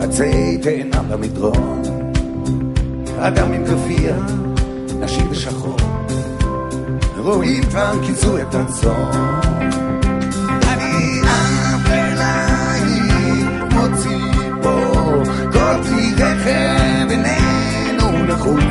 עצי 0.00 0.58
תאנה 0.62 1.02
במדרון, 1.02 1.82
אדם 3.18 3.52
עם 3.52 3.64
גביע, 3.64 4.16
נשים 5.00 5.30
בשחור, 5.30 5.76
רואים 7.16 7.62
כבר 7.64 7.92
קיצור 8.06 8.40
את 8.40 8.54
הצאן. 8.54 9.40
אני 10.62 11.20
עף 11.22 11.90
אלייך, 11.90 13.62
מוציא 13.72 14.32
פה, 14.62 14.80
כל 15.52 15.82
כלי 15.82 16.14
רכב 16.14 17.10
איננו 17.10 18.24
נחוץ. 18.26 18.64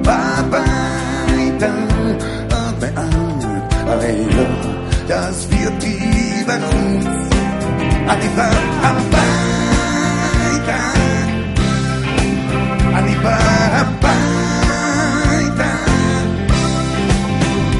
בביתה 0.00 1.72
עוד 2.50 2.74
מעט, 2.80 3.72
הרי 3.72 4.24
לא 4.36 4.44
תעזבי 5.06 5.66
אותי 5.66 5.98
בחוץ. 6.46 7.18
בא 8.36 8.50
הביתה, 8.82 9.38
בא 13.22 13.38
הביתה, 13.72 14.12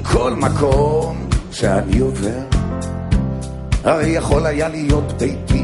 כל 0.04 0.34
מקום 0.34 1.28
שאני 1.52 2.00
עובר, 2.00 2.30
הרי 3.84 4.08
יכול 4.10 4.46
היה 4.46 4.70
להיות 4.70 5.14
ביתי. 5.20 5.57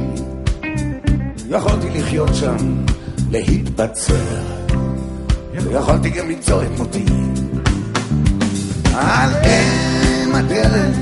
יכולתי 1.54 1.90
לחיות 1.90 2.36
שם, 2.36 2.56
להתבצר, 3.32 4.42
ויכולתי 5.54 6.10
גם 6.10 6.28
ליצור 6.28 6.64
את 6.64 6.78
מותי. 6.78 7.06
על 8.94 9.30
אם 9.44 10.36
הדרך 10.36 10.98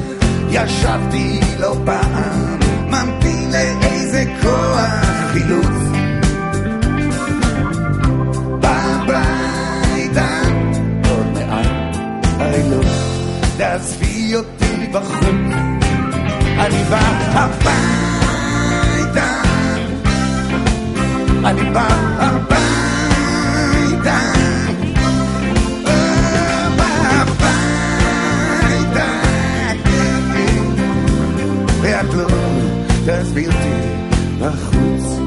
ישבתי 0.49 1.39
לא 1.59 1.75
פעם, 1.85 2.59
ממתין 2.87 3.51
לאיזה 3.51 4.23
כוח 4.41 4.79
חילוץ. 5.31 5.65
בביתה 8.59 10.41
עוד 11.09 11.25
מעט, 11.33 11.95
הרי 12.39 12.69
לא 12.69 12.81
תעזבי 13.57 14.35
אותי 14.35 14.87
בחוץ. 14.91 15.25
אני 16.59 16.83
בא 16.89 16.99
הביתה, 17.33 18.20
אני 21.45 21.69
בא 21.69 21.87
הביתה, 22.19 22.59
הביתה, 28.11 29.05
ואת 31.81 32.13
לא 32.13 32.27
תעזבי 33.05 33.47
אותי 33.47 33.57
בחוץ. 34.39 35.19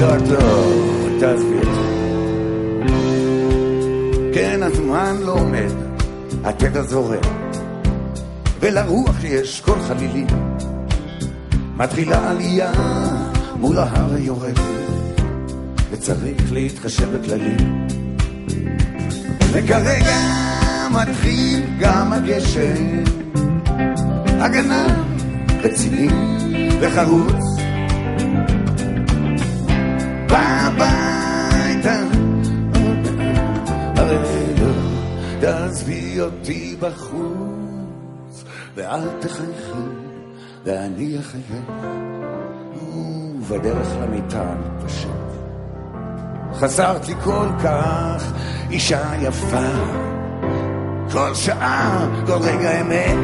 לא, 0.01 0.07
תעזבי 1.19 1.57
אותי. 1.57 1.81
כן, 4.33 4.63
הזמן 4.63 5.15
לא 5.21 5.31
עומד, 5.31 5.71
התדר 6.43 6.81
זורם, 6.81 7.19
ולרוח 8.59 9.23
יש 9.23 9.61
קול 9.65 9.79
חלילי. 9.87 10.25
מתחילה 11.77 12.29
עלייה 12.29 12.71
מול 13.55 13.77
ההר 13.77 14.13
היורד, 14.13 14.59
וצריך 15.91 16.51
להתחשב 16.51 17.17
בכללים. 17.17 17.87
וכרגע 19.51 20.17
מתחיל 20.91 21.63
גם 21.79 22.13
הגשם, 22.13 23.03
הגנב 24.27 24.91
רציני 25.63 26.07
וחרוץ. 26.81 27.60
אותי 36.21 36.75
בחוץ, 36.79 38.43
ואל 38.75 38.99
תחייכי, 39.19 39.87
ואני 40.63 41.19
אחייך, 41.19 41.71
ובדרך 43.41 43.87
למיטה 44.01 44.55
מתפשט. 44.59 45.07
חזרת 46.53 47.07
לי 47.07 47.13
כל 47.23 47.47
כך, 47.63 48.33
אישה 48.69 49.11
יפה, 49.21 49.69
כל 51.11 51.35
שעה, 51.35 52.07
כל 52.25 52.37
רגע 52.41 52.81
אמת. 52.81 53.17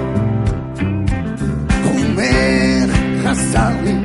חומך 1.84 2.98
חסר 3.24 3.82
לי 3.84 3.96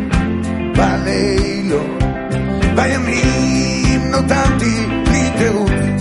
בלילות, 0.77 2.03
בימים 2.77 4.11
נותרתי 4.11 4.87
בלי 5.07 5.31
תירוץ. 5.39 5.93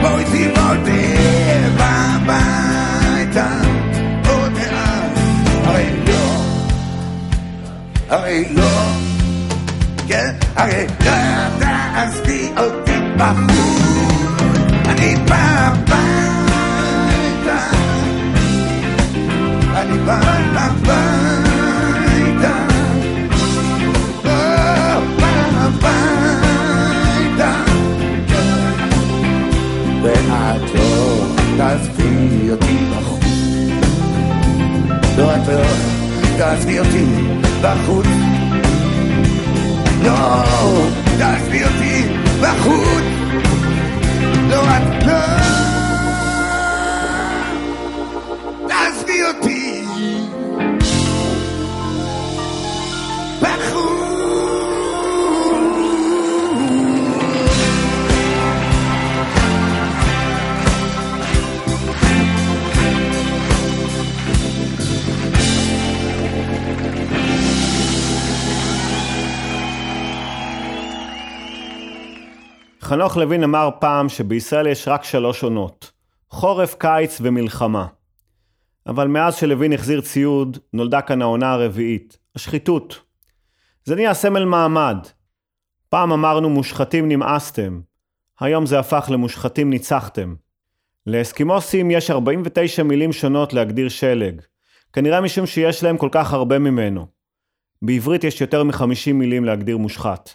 בואי 0.00 0.24
הביתה 0.56 1.77
הרי 8.08 8.44
לא, 8.50 8.68
כן, 10.08 10.34
הרי 10.56 10.86
לא 11.04 11.12
תעזבי 11.58 12.50
אותי 12.56 12.92
בחוץ, 13.16 13.82
אני 14.84 15.16
בא 15.28 15.36
הביתה, 15.36 15.98
אני 19.76 19.98
בא 19.98 20.20
הביתה, 20.54 22.56
אה, 24.26 25.00
בא 25.18 25.28
הביתה. 25.52 27.52
ואת 30.02 30.74
לא 30.74 31.24
תעזבי 31.56 32.50
אותי 32.50 32.76
בחוץ. 32.90 33.24
לא, 35.18 35.36
את 35.36 35.48
לא 35.48 35.62
תעזבי 36.38 36.78
אותי 36.78 37.04
בחוץ. 37.62 38.06
לא, 40.02 40.42
תעזבי 41.18 41.64
אותי 41.64 42.02
בחוץ. 42.40 43.04
לא, 44.50 44.62
את 44.62 45.06
לא 45.06 45.57
חנוך 72.88 73.16
לוין 73.16 73.44
אמר 73.44 73.70
פעם 73.80 74.08
שבישראל 74.08 74.66
יש 74.66 74.88
רק 74.88 75.04
שלוש 75.04 75.42
עונות, 75.42 75.92
חורף, 76.30 76.74
קיץ 76.74 77.18
ומלחמה. 77.22 77.86
אבל 78.86 79.08
מאז 79.08 79.34
שלוין 79.34 79.72
החזיר 79.72 80.00
ציוד, 80.00 80.58
נולדה 80.72 81.00
כאן 81.00 81.22
העונה 81.22 81.52
הרביעית, 81.52 82.18
השחיתות. 82.36 83.00
זה 83.84 83.94
נהיה 83.94 84.14
סמל 84.14 84.44
מעמד. 84.44 84.96
פעם 85.88 86.12
אמרנו 86.12 86.50
מושחתים 86.50 87.08
נמאסתם, 87.08 87.80
היום 88.40 88.66
זה 88.66 88.78
הפך 88.78 89.08
למושחתים 89.12 89.70
ניצחתם. 89.70 90.34
לאסקימוסים 91.06 91.90
יש 91.90 92.10
49 92.10 92.82
מילים 92.82 93.12
שונות 93.12 93.52
להגדיר 93.52 93.88
שלג, 93.88 94.40
כנראה 94.92 95.20
משום 95.20 95.46
שיש 95.46 95.82
להם 95.82 95.96
כל 95.96 96.08
כך 96.12 96.32
הרבה 96.32 96.58
ממנו. 96.58 97.06
בעברית 97.82 98.24
יש 98.24 98.40
יותר 98.40 98.64
מ-50 98.64 99.12
מילים 99.14 99.44
להגדיר 99.44 99.76
מושחת. 99.76 100.34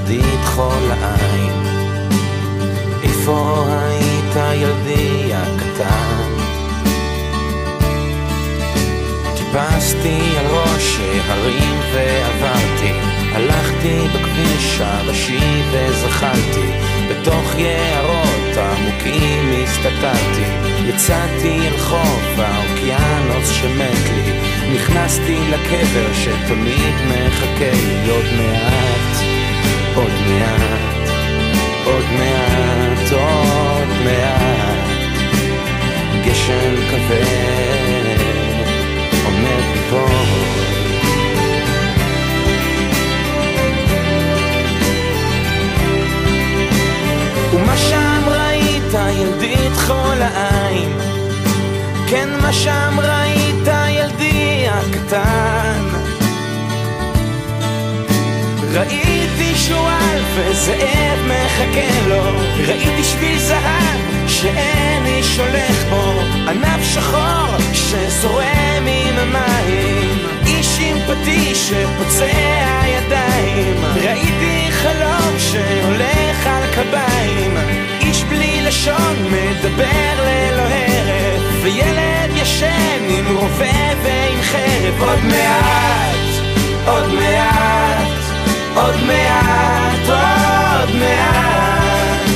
ילדי 0.00 0.22
כחול 0.42 0.90
העין? 1.00 1.66
איפה 3.02 3.66
היית 3.68 4.62
ילדי 4.62 5.34
הקטן? 5.34 6.40
טיפסתי 9.36 10.20
על 10.38 10.46
ראש 10.46 10.98
ההרים 11.00 11.80
ועברתי, 11.94 12.92
הלכתי 13.32 13.98
בכביש 14.14 14.80
הראשי 14.80 15.62
וזחלתי, 15.72 16.70
בתוך 17.10 17.54
יערות 17.58 18.56
עמוקים 18.56 19.52
הסתתרתי, 19.64 20.44
יצאתי 20.86 21.68
אל 21.68 21.78
חוף 21.78 22.38
האוקיינוס 22.38 23.50
שמת 23.50 24.10
לי, 24.10 24.32
נכנסתי 24.74 25.38
לקבר 25.50 26.12
שתמיד 26.12 26.94
מחכה 27.08 27.70
לי 27.72 28.10
עוד 28.10 28.24
מעט, 28.36 29.09
עוד 29.94 30.12
מעט, 30.28 31.08
עוד 31.84 32.04
מעט, 32.18 33.12
עוד 33.12 33.88
מעט, 34.04 34.88
גשם 36.24 36.74
כבד 36.90 38.16
עומד 39.24 39.62
ליפול. 39.74 40.60
ומה 47.52 47.76
שם 47.76 48.22
ראית 48.26 48.94
ילדי 49.20 49.56
כחול 49.74 50.22
העין? 50.22 50.92
כן, 52.08 52.28
מה 52.42 52.52
שם 52.52 53.00
ראית 53.00 53.68
ילדי 53.88 54.66
הקטן? 54.68 55.99
ראיתי 58.72 59.54
שועל 59.56 60.22
וזאב 60.34 61.18
מחכה 61.26 62.08
לו, 62.08 62.22
ראיתי 62.66 63.04
שביל 63.04 63.38
זהב 63.38 64.28
שאין 64.28 65.06
איש 65.06 65.38
הולך 65.38 65.84
בו, 65.90 66.20
ענף 66.48 66.82
שחור 66.82 67.56
שזורם 67.72 68.86
עם 68.86 69.18
המים, 69.18 70.18
איש 70.46 70.78
עם 70.80 70.96
פטיש 71.06 71.68
שפוצע 71.68 72.86
ידיים, 72.86 73.84
ראיתי 73.94 74.70
חלום 74.70 75.38
שהולך 75.38 76.46
על 76.46 76.62
קביים, 76.74 77.56
איש 78.00 78.24
בלי 78.24 78.60
לשון 78.62 79.16
מדבר 79.30 80.24
ללא 80.24 80.62
הרף, 80.62 81.42
וילד 81.62 82.30
ישן 82.36 83.08
עם 83.08 83.36
רובה 83.36 83.94
ועם 84.02 84.42
חרב, 84.42 85.00
עוד 85.00 85.24
מעט, 85.24 86.16
עוד 86.86 87.14
מעט, 87.14 88.19
עוד 88.74 88.94
מעט, 89.06 90.08
עוד 90.08 90.96
מעט, 90.96 92.28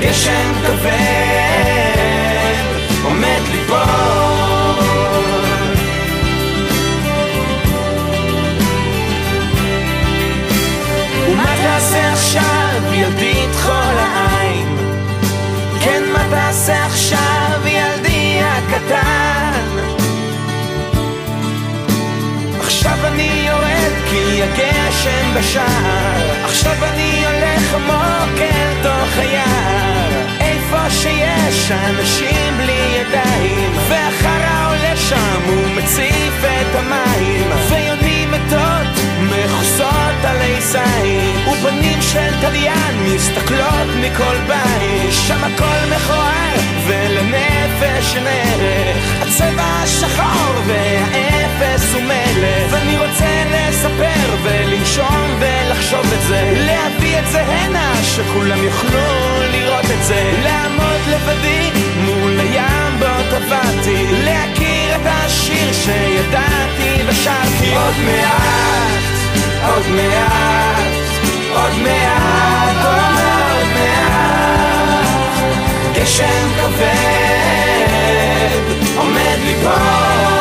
גשם 0.00 0.52
כבד 0.66 2.64
עומד 3.04 3.40
ליפול. 3.52 4.04
ומה 11.28 11.54
תעשה 11.62 12.12
עכשיו, 12.12 12.82
ילדי 12.92 13.46
כחול 13.52 13.98
העין? 13.98 14.76
כן, 15.84 16.02
מה 16.12 16.24
תעשה 16.30 16.86
עכשיו, 16.86 17.60
ילדי 17.66 18.40
הקטן? 18.42 19.64
עכשיו 22.60 22.98
אני 23.06 23.46
יורד 23.46 23.92
כי 24.10 24.42
ישן 25.04 25.34
בשער. 25.38 26.44
עכשיו 26.44 26.84
אני 26.84 27.24
הולך 27.26 27.74
עמוק 27.74 28.40
אל 28.40 28.82
תוך 28.82 29.18
היער. 29.18 30.10
איפה 30.40 30.90
שיש 30.90 31.70
אנשים 31.70 32.56
בלי 32.56 33.00
ידיים 33.00 33.70
ואחר 33.88 34.42
העולה 34.44 34.96
שם 34.96 35.40
הוא 35.46 35.76
מציף 35.76 36.44
את 36.44 36.76
המים. 36.76 37.50
ויונים 37.68 38.30
מתות 38.30 39.04
מכוסות. 39.20 40.03
עלי 40.24 40.60
זין 40.60 41.48
ופנים 41.48 42.02
של 42.02 42.40
תליין 42.40 42.94
מסתכלות 43.04 43.88
מכל 44.00 44.36
בית. 44.46 45.12
שם 45.26 45.44
הכל 45.44 45.94
מכוער 45.96 46.56
ולנפש 46.86 48.16
אין 48.16 48.26
ערך. 48.26 48.96
הצבע 49.22 49.62
השחור 49.62 50.54
והאפס 50.66 51.94
הוא 51.94 52.02
מלך. 52.02 52.72
ואני 52.72 52.98
רוצה 52.98 53.44
לספר 53.50 54.34
ולנשום 54.42 55.38
ולחשוב 55.38 56.12
את 56.12 56.22
זה. 56.28 56.52
להביא 56.56 57.18
את 57.18 57.26
זה 57.26 57.42
הנה 57.42 57.94
שכולם 58.02 58.64
יוכלו 58.64 59.40
לראות 59.52 59.84
את 59.84 60.04
זה. 60.04 60.32
לעמוד 60.42 61.00
לבדי 61.08 61.70
מול 62.04 62.40
הים 62.40 62.98
בו 62.98 63.06
טבעתי 63.30 64.06
להכיר 64.24 64.96
את 64.96 65.06
השיר 65.06 65.72
שידעתי 65.72 67.02
ושרתי. 67.06 67.74
עוד 67.74 67.94
מעט 68.04 69.13
עוד 69.68 69.88
מעט, 69.88 70.78
עוד 71.54 71.74
מעט, 71.82 72.76
עוד 72.84 73.68
מעט, 73.74 75.06
גשם 75.94 76.48
כבד 76.56 78.04
עומד 78.96 79.38
ליפול? 79.44 80.34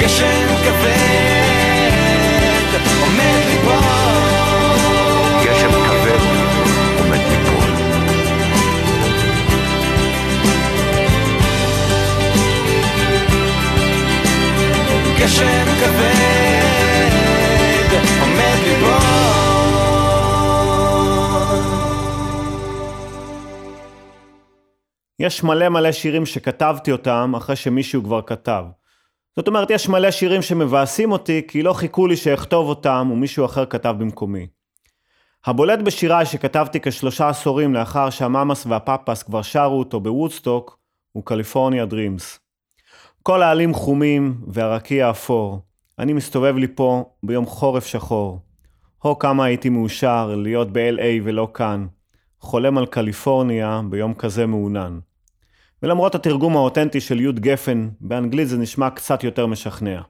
גשם 0.00 0.46
כבד 0.64 0.98
עומד 3.00 3.57
גשם 15.28 15.64
כבד 15.80 17.18
עומד 18.20 18.58
ליפול 18.64 19.18
יש 25.18 25.42
מלא 25.42 25.68
מלא 25.68 25.92
שירים 25.92 26.26
שכתבתי 26.26 26.92
אותם 26.92 27.32
אחרי 27.36 27.56
שמישהו 27.56 28.04
כבר 28.04 28.22
כתב. 28.22 28.64
זאת 29.36 29.48
אומרת, 29.48 29.70
יש 29.70 29.88
מלא 29.88 30.10
שירים 30.10 30.42
שמבאסים 30.42 31.12
אותי 31.12 31.42
כי 31.48 31.62
לא 31.62 31.72
חיכו 31.72 32.06
לי 32.06 32.16
שאכתוב 32.16 32.68
אותם 32.68 33.08
ומישהו 33.12 33.44
אחר 33.44 33.66
כתב 33.66 33.94
במקומי. 33.98 34.46
הבולט 35.46 35.78
בשיריי 35.78 36.26
שכתבתי 36.26 36.80
כשלושה 36.80 37.28
עשורים 37.28 37.74
לאחר 37.74 38.10
שהמאמאס 38.10 38.66
והפאפאס 38.66 39.22
כבר 39.22 39.42
שרו 39.42 39.78
אותו 39.78 40.00
בוודסטוק 40.00 40.78
הוא 41.12 41.24
קליפורניה 41.24 41.86
דרימס. 41.86 42.47
כל 43.28 43.42
העלים 43.42 43.74
חומים 43.74 44.40
והרקיע 44.46 45.10
אפור. 45.10 45.60
אני 45.98 46.12
מסתובב 46.12 46.56
לי 46.56 46.66
פה 46.74 47.04
ביום 47.22 47.46
חורף 47.46 47.86
שחור. 47.86 48.40
הו 48.98 49.18
כמה 49.18 49.44
הייתי 49.44 49.68
מאושר 49.68 50.34
להיות 50.36 50.72
ב-LA 50.72 51.22
ולא 51.24 51.48
כאן. 51.54 51.86
חולם 52.40 52.78
על 52.78 52.86
קליפורניה 52.86 53.80
ביום 53.90 54.14
כזה 54.14 54.46
מעונן. 54.46 54.98
ולמרות 55.82 56.14
התרגום 56.14 56.56
האותנטי 56.56 57.00
של 57.00 57.20
יוד 57.20 57.40
גפן, 57.40 57.88
באנגלית 58.00 58.48
זה 58.48 58.58
נשמע 58.58 58.90
קצת 58.90 59.24
יותר 59.24 59.46
משכנע. 59.46 60.00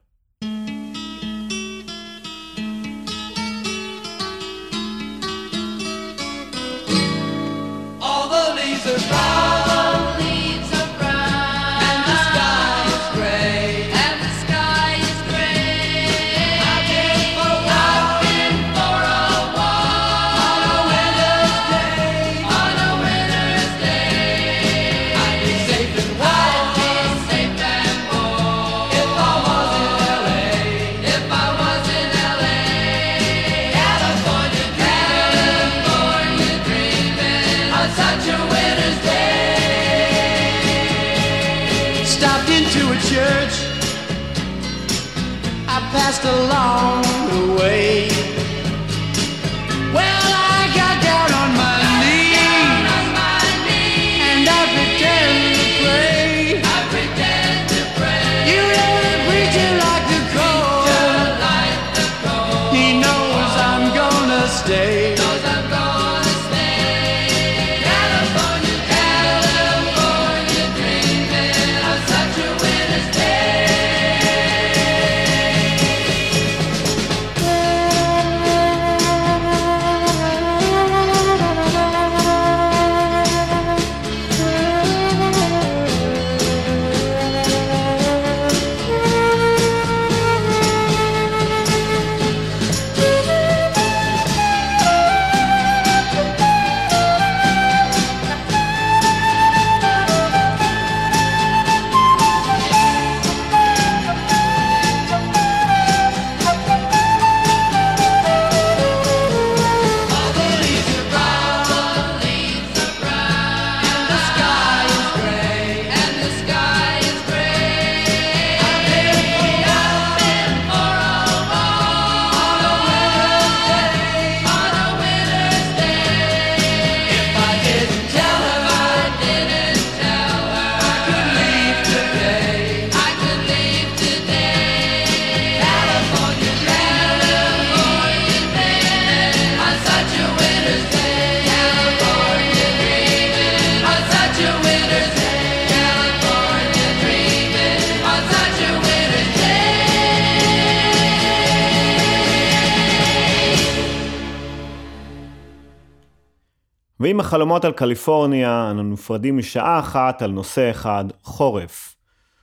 ועם 157.01 157.21
החלומות 157.21 157.65
על 157.65 157.73
קליפורניה, 157.73 158.69
אנו 158.71 158.83
נפרדים 158.83 159.39
משעה 159.39 159.79
אחת 159.79 160.23
על 160.23 160.31
נושא 160.31 160.71
אחד, 160.71 161.05
חורף. 161.23 161.95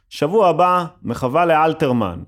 שבוע 0.10 0.48
הבא, 0.48 0.86
מחווה 1.04 1.46
לאלתרמן. 1.46 2.20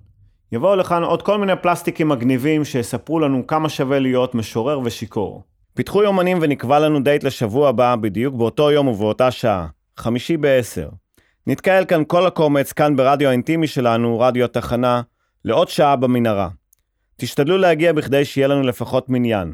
יבואו 0.51 0.75
לכאן 0.75 1.03
עוד 1.03 1.21
כל 1.21 1.37
מיני 1.37 1.53
פלסטיקים 1.61 2.09
מגניבים 2.09 2.65
שיספרו 2.65 3.19
לנו 3.19 3.47
כמה 3.47 3.69
שווה 3.69 3.99
להיות 3.99 4.35
משורר 4.35 4.79
ושיכור. 4.83 5.43
פיתחו 5.73 6.03
יומנים 6.03 6.37
ונקבע 6.41 6.79
לנו 6.79 7.03
דייט 7.03 7.23
לשבוע 7.23 7.69
הבא, 7.69 7.95
בדיוק 7.95 8.35
באותו 8.35 8.71
יום 8.71 8.87
ובאותה 8.87 9.31
שעה, 9.31 9.67
חמישי 9.97 10.37
בעשר. 10.37 10.89
נתקהל 11.47 11.85
כאן 11.85 12.03
כל 12.07 12.25
הקומץ, 12.25 12.73
כאן 12.73 12.95
ברדיו 12.95 13.29
האינטימי 13.29 13.67
שלנו, 13.67 14.19
רדיו 14.19 14.45
התחנה, 14.45 15.01
לעוד 15.45 15.69
שעה 15.69 15.95
במנהרה. 15.95 16.49
תשתדלו 17.17 17.57
להגיע 17.57 17.93
בכדי 17.93 18.25
שיהיה 18.25 18.47
לנו 18.47 18.61
לפחות 18.61 19.09
מניין. 19.09 19.53